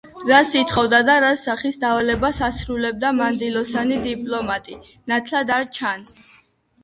[0.27, 4.79] რას ითხოვდა და რა სახის დავალებას ასრულებდა მანდილოსანი დიპლომატი,
[5.13, 6.17] ნათლად არ ჩანს.